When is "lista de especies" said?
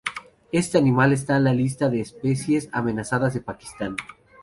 1.53-2.69